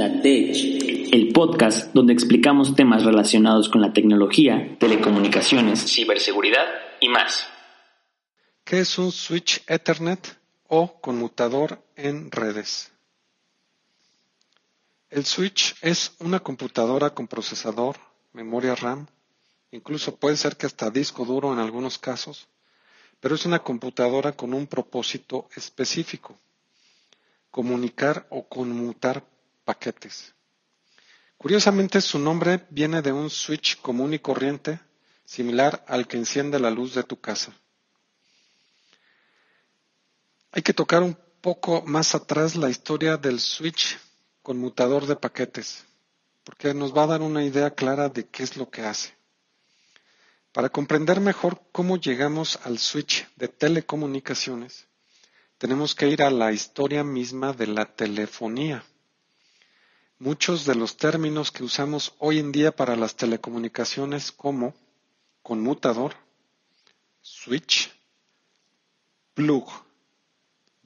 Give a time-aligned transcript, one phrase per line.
[0.00, 6.66] El podcast donde explicamos temas relacionados con la tecnología, telecomunicaciones, ciberseguridad
[7.00, 7.48] y más.
[8.62, 10.38] ¿Qué es un switch Ethernet
[10.68, 12.92] o conmutador en redes?
[15.10, 17.96] El switch es una computadora con procesador,
[18.32, 19.08] memoria RAM,
[19.72, 22.46] incluso puede ser que hasta disco duro en algunos casos,
[23.18, 26.38] pero es una computadora con un propósito específico,
[27.50, 29.24] comunicar o conmutar
[29.68, 30.34] paquetes.
[31.36, 34.80] Curiosamente su nombre viene de un switch común y corriente,
[35.26, 37.52] similar al que enciende la luz de tu casa.
[40.52, 43.98] Hay que tocar un poco más atrás la historia del switch
[44.42, 45.84] conmutador de paquetes,
[46.44, 49.14] porque nos va a dar una idea clara de qué es lo que hace.
[50.52, 54.86] Para comprender mejor cómo llegamos al switch de telecomunicaciones,
[55.58, 58.82] tenemos que ir a la historia misma de la telefonía.
[60.20, 64.74] Muchos de los términos que usamos hoy en día para las telecomunicaciones como
[65.42, 66.16] conmutador,
[67.22, 67.88] switch,
[69.34, 69.68] plug,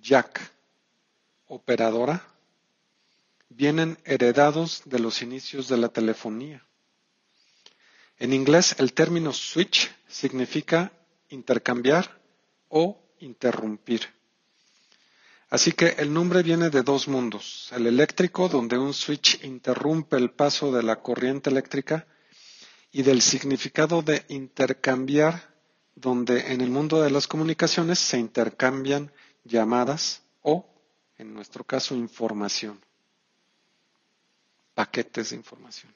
[0.00, 0.50] jack,
[1.46, 2.26] operadora,
[3.50, 6.64] vienen heredados de los inicios de la telefonía.
[8.18, 10.90] En inglés el término switch significa
[11.28, 12.18] intercambiar
[12.70, 14.08] o interrumpir.
[15.50, 20.30] Así que el nombre viene de dos mundos, el eléctrico, donde un switch interrumpe el
[20.30, 22.06] paso de la corriente eléctrica,
[22.90, 25.54] y del significado de intercambiar,
[25.94, 29.12] donde en el mundo de las comunicaciones se intercambian
[29.44, 30.66] llamadas o,
[31.16, 32.80] en nuestro caso, información,
[34.74, 35.92] paquetes de información.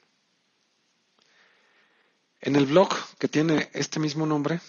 [2.41, 4.59] En el blog que tiene este mismo nombre,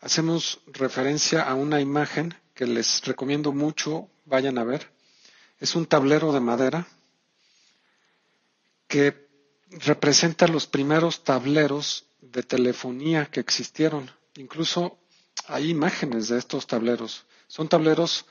[0.00, 4.90] hacemos referencia a una imagen que les recomiendo mucho vayan a ver.
[5.60, 6.88] Es un tablero de madera
[8.88, 9.28] que
[9.70, 14.10] representa los primeros tableros de telefonía que existieron.
[14.34, 14.98] Incluso
[15.46, 17.26] hay imágenes de estos tableros.
[17.46, 18.26] Son tableros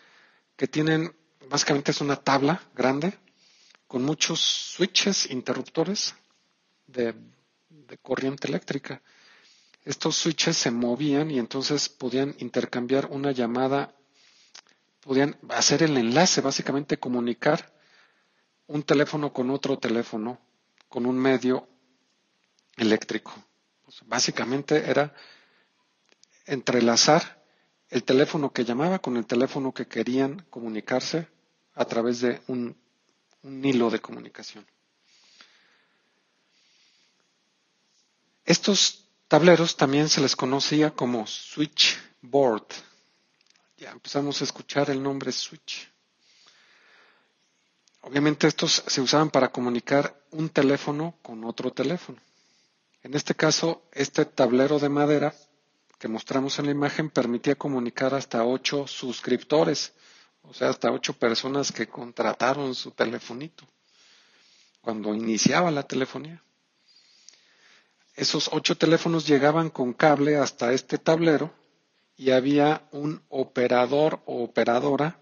[0.57, 1.15] que tienen,
[1.49, 3.17] básicamente es una tabla grande
[3.87, 6.13] con muchos switches, interruptores
[6.85, 7.15] de
[8.01, 9.01] corriente eléctrica.
[9.85, 13.95] Estos switches se movían y entonces podían intercambiar una llamada,
[15.07, 17.73] podían hacer el enlace, básicamente comunicar
[18.67, 20.37] un teléfono con otro teléfono,
[20.89, 21.67] con un medio
[22.75, 23.33] eléctrico.
[24.05, 25.15] básicamente era
[26.45, 27.41] entrelazar
[27.89, 31.29] el teléfono que llamaba con el teléfono que querían comunicarse
[31.73, 32.75] a través de un,
[33.43, 34.65] un hilo de comunicación.
[38.43, 42.65] Estos tableros también se les conocía como switchboard.
[43.77, 45.87] Ya empezamos a escuchar el nombre switch.
[48.01, 52.17] Obviamente estos se usaban para comunicar un teléfono con otro teléfono.
[53.03, 55.33] En este caso, este tablero de madera
[55.99, 59.93] que mostramos en la imagen permitía comunicar hasta ocho suscriptores,
[60.41, 63.67] o sea, hasta ocho personas que contrataron su telefonito
[64.81, 66.41] cuando iniciaba la telefonía.
[68.15, 71.53] Esos ocho teléfonos llegaban con cable hasta este tablero
[72.17, 75.19] y había un operador o operadora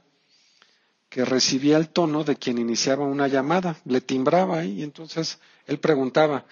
[1.10, 6.46] que recibía el tono de quien iniciaba una llamada, le timbraba y entonces él preguntaba,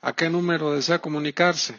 [0.00, 1.78] ¿a qué número desea comunicarse?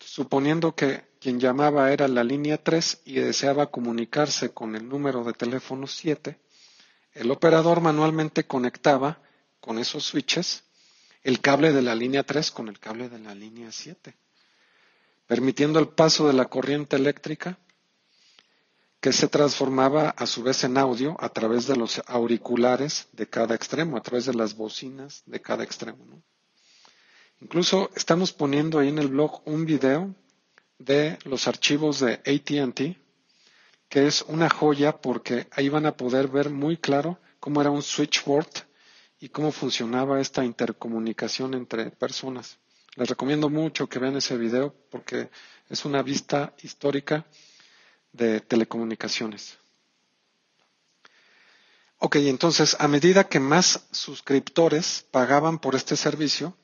[0.00, 5.32] Suponiendo que quien llamaba era la línea 3 y deseaba comunicarse con el número de
[5.32, 6.38] teléfono 7,
[7.14, 9.20] el operador manualmente conectaba
[9.60, 10.64] con esos switches
[11.22, 14.14] el cable de la línea 3 con el cable de la línea 7,
[15.26, 17.58] permitiendo el paso de la corriente eléctrica
[19.00, 23.54] que se transformaba a su vez en audio a través de los auriculares de cada
[23.54, 26.22] extremo, a través de las bocinas de cada extremo.
[27.40, 30.14] Incluso estamos poniendo ahí en el blog un video
[30.78, 32.96] de los archivos de ATT,
[33.88, 37.82] que es una joya porque ahí van a poder ver muy claro cómo era un
[37.82, 38.50] switchboard
[39.20, 42.58] y cómo funcionaba esta intercomunicación entre personas.
[42.96, 45.30] Les recomiendo mucho que vean ese video porque
[45.68, 47.26] es una vista histórica
[48.12, 49.58] de telecomunicaciones.
[51.98, 56.56] Ok, entonces a medida que más suscriptores pagaban por este servicio,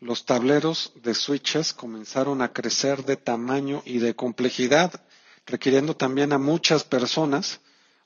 [0.00, 5.02] los tableros de switches comenzaron a crecer de tamaño y de complejidad,
[5.46, 7.60] requiriendo también a muchas personas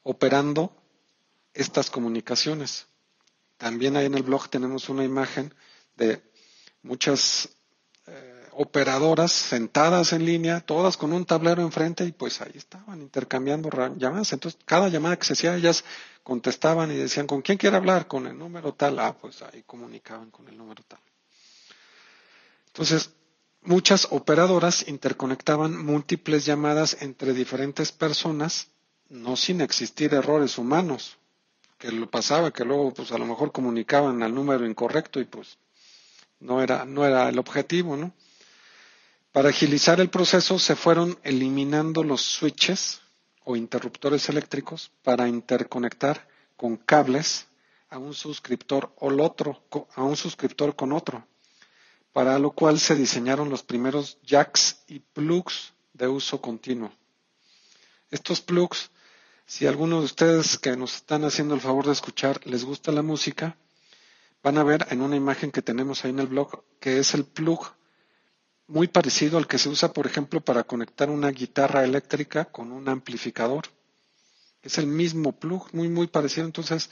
[0.05, 0.75] operando
[1.53, 2.87] estas comunicaciones.
[3.59, 5.53] También ahí en el blog tenemos una imagen
[5.97, 6.23] de
[6.83, 7.49] muchas
[8.55, 14.33] operadoras sentadas en línea, todas con un tablero enfrente y pues ahí estaban intercambiando llamadas.
[14.33, 15.85] Entonces, cada llamada que se hacía, ellas
[16.23, 18.07] contestaban y decían, ¿con quién quiere hablar?
[18.07, 18.99] Con el número tal.
[18.99, 21.01] Ah, pues ahí comunicaban con el número tal.
[22.67, 23.11] Entonces,
[23.63, 28.69] muchas operadoras interconectaban múltiples llamadas entre diferentes personas,
[29.09, 31.17] no sin existir errores humanos,
[31.79, 35.59] que lo pasaba, que luego pues a lo mejor comunicaban al número incorrecto y pues
[36.41, 38.13] no era, no era el objetivo, ¿no?
[39.33, 43.01] Para agilizar el proceso se fueron eliminando los switches
[43.45, 47.47] o interruptores eléctricos para interconectar con cables
[47.89, 49.65] a un suscriptor o otro,
[49.95, 51.27] a un suscriptor con otro,
[52.13, 56.93] para lo cual se diseñaron los primeros jacks y plugs de uso continuo.
[58.11, 58.91] Estos plugs,
[59.47, 63.03] si alguno de ustedes que nos están haciendo el favor de escuchar les gusta la
[63.03, 63.57] música,
[64.43, 67.25] van a ver en una imagen que tenemos ahí en el blog que es el
[67.25, 67.73] plug
[68.73, 72.89] muy parecido al que se usa, por ejemplo, para conectar una guitarra eléctrica con un
[72.89, 73.65] amplificador.
[74.63, 76.47] Es el mismo plug, muy, muy parecido.
[76.47, 76.89] Entonces,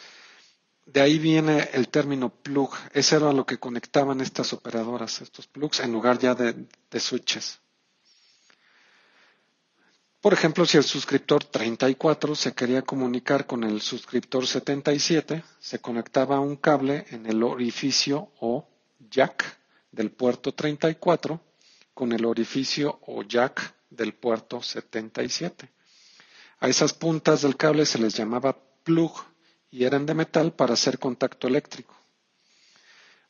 [0.84, 2.70] de ahí viene el término plug.
[2.92, 6.66] Ese era lo que conectaban estas operadoras, estos plugs, en lugar ya de,
[7.00, 7.58] switches.
[10.20, 16.40] Por ejemplo, si el suscriptor 34 se quería comunicar con el suscriptor 77, se conectaba
[16.40, 18.68] un cable en el orificio o
[19.08, 19.56] jack
[19.92, 21.40] del puerto 34
[22.00, 25.70] con el orificio o jack del puerto 77.
[26.60, 29.12] A esas puntas del cable se les llamaba plug
[29.70, 31.94] y eran de metal para hacer contacto eléctrico.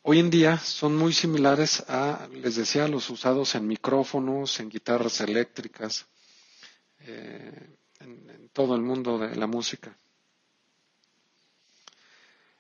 [0.03, 5.21] Hoy en día son muy similares a, les decía, los usados en micrófonos, en guitarras
[5.21, 6.07] eléctricas,
[7.01, 9.99] eh, en todo el mundo de la música.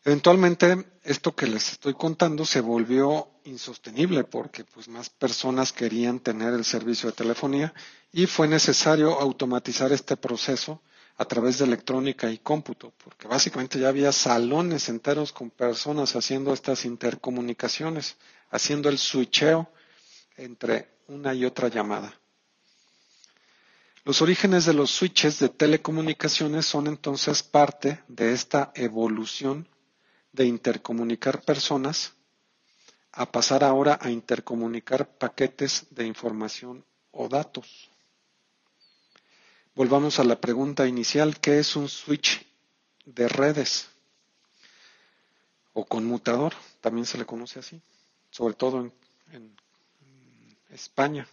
[0.04, 6.54] Eventualmente, esto que les estoy contando se volvió insostenible porque pues, más personas querían tener
[6.54, 7.74] el servicio de telefonía
[8.12, 10.80] y fue necesario automatizar este proceso
[11.18, 16.54] a través de electrónica y cómputo, porque básicamente ya había salones enteros con personas haciendo
[16.54, 18.16] estas intercomunicaciones,
[18.50, 19.70] haciendo el switcheo
[20.38, 22.18] entre una y otra llamada.
[24.04, 29.68] Los orígenes de los switches de telecomunicaciones son entonces parte de esta evolución
[30.32, 32.14] de intercomunicar personas
[33.12, 37.90] a pasar ahora a intercomunicar paquetes de información o datos.
[39.74, 42.46] Volvamos a la pregunta inicial, ¿qué es un switch
[43.04, 43.88] de redes?
[45.72, 47.80] O conmutador, también se le conoce así,
[48.30, 48.80] sobre todo
[49.32, 49.56] en,
[50.70, 51.26] España.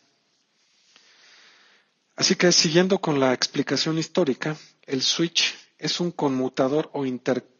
[2.15, 4.57] Así que siguiendo con la explicación histórica,
[4.87, 7.56] el switch es un conmutador o intercomunicador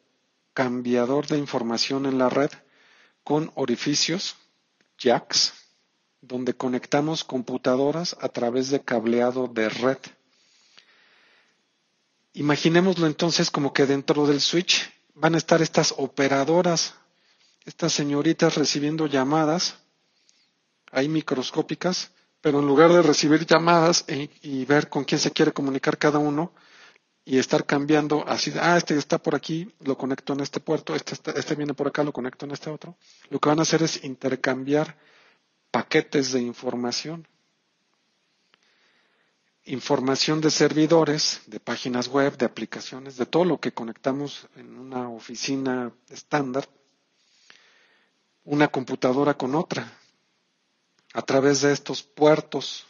[0.58, 2.50] cambiador de información en la red
[3.24, 4.36] con orificios,
[4.98, 5.54] jacks,
[6.20, 10.00] donde conectamos computadoras a través de cableado de red.
[12.34, 16.96] Imaginémoslo entonces como que dentro del switch van a estar estas operadoras,
[17.66, 19.76] estas señoritas recibiendo llamadas,
[20.92, 22.10] ahí microscópicas,
[22.42, 26.18] pero en lugar de recibir llamadas y, y ver con quién se quiere comunicar cada
[26.18, 26.52] uno,
[27.30, 31.14] y estar cambiando así, ah, este está por aquí, lo conecto en este puerto, este,
[31.38, 32.96] este viene por acá, lo conecto en este otro.
[33.30, 34.96] Lo que van a hacer es intercambiar
[35.70, 37.28] paquetes de información.
[39.66, 45.10] Información de servidores, de páginas web, de aplicaciones, de todo lo que conectamos en una
[45.10, 46.70] oficina estándar,
[48.46, 49.92] una computadora con otra,
[51.12, 52.86] a través de estos puertos,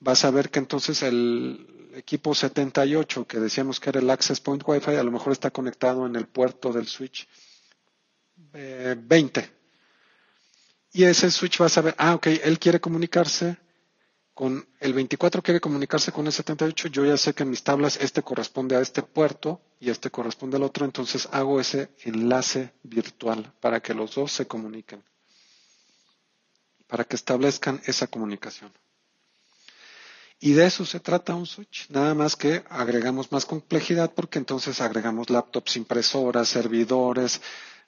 [0.00, 4.62] vas a ver que entonces el equipo 78, que decíamos que era el access point
[4.66, 7.26] Wi-Fi, a lo mejor está conectado en el puerto del switch
[8.52, 9.40] 20.
[9.40, 9.50] Eh,
[10.92, 13.56] y ese switch va a saber, ah, ok, él quiere comunicarse
[14.34, 17.98] con el 24 quiere comunicarse con el 78, yo ya sé que en mis tablas
[18.00, 23.52] este corresponde a este puerto y este corresponde al otro, entonces hago ese enlace virtual
[23.60, 25.04] para que los dos se comuniquen,
[26.86, 28.72] para que establezcan esa comunicación.
[30.44, 34.80] Y de eso se trata un switch, nada más que agregamos más complejidad porque entonces
[34.80, 37.40] agregamos laptops, impresoras, servidores,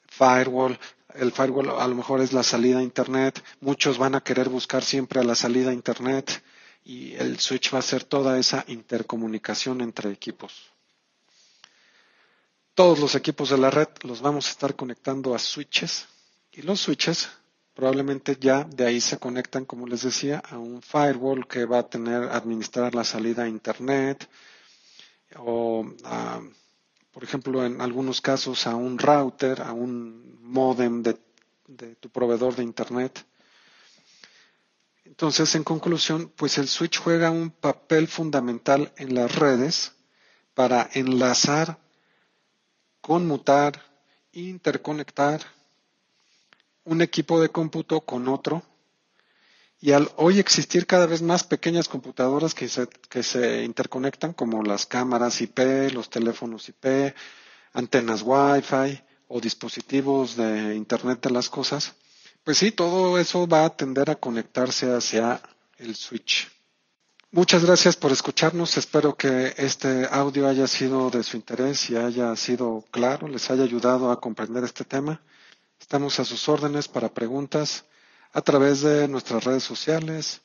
[0.07, 0.79] firewall.
[1.15, 3.43] El firewall a lo mejor es la salida a Internet.
[3.61, 6.43] Muchos van a querer buscar siempre a la salida a Internet
[6.85, 10.53] y el switch va a ser toda esa intercomunicación entre equipos.
[12.75, 16.07] Todos los equipos de la red los vamos a estar conectando a switches
[16.53, 17.29] y los switches
[17.75, 21.89] probablemente ya de ahí se conectan, como les decía, a un firewall que va a
[21.89, 24.29] tener administrar la salida a Internet
[25.37, 26.41] o a,
[27.15, 31.15] por ejemplo, en algunos casos a un router, a un modem de,
[32.01, 33.25] tu proveedor de Internet.
[35.05, 39.93] Entonces, en conclusión, pues el switch juega un papel fundamental en las redes
[40.55, 41.79] para enlazar,
[43.01, 43.81] conmutar,
[44.33, 45.41] interconectar
[46.83, 48.65] un equipo de cómputo con otro
[49.85, 54.63] y al hoy existir cada vez más pequeñas computadoras que se, que se interconectan como
[54.63, 57.15] las cámaras IP, los teléfonos IP,
[57.75, 61.93] antenas Wi-Fi o dispositivos de Internet de las cosas,
[62.45, 65.43] pues sí, todo eso va a tender a conectarse hacia
[65.77, 66.51] el switch.
[67.31, 68.79] Muchas gracias por escucharnos.
[68.79, 73.65] Espero que este audio haya sido de su interés y haya sido claro, les haya
[73.65, 75.21] ayudado a comprender este tema.
[75.79, 77.85] Estamos a sus órdenes para preguntas
[78.35, 80.43] a través de nuestras redes sociales.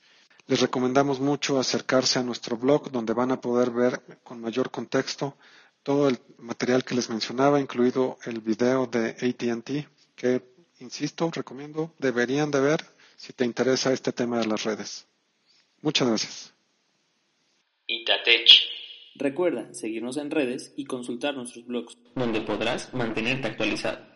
[0.47, 5.35] Les recomendamos mucho acercarse a nuestro blog donde van a poder ver con mayor contexto
[5.83, 10.43] todo el material que les mencionaba, incluido el video de ATT, que,
[10.79, 15.07] insisto, recomiendo, deberían de ver si te interesa este tema de las redes.
[15.81, 16.53] Muchas gracias.
[17.87, 18.49] Itatech.
[19.15, 24.08] Recuerda seguirnos en redes y consultar nuestros blogs, donde podrás mantenerte actualizado.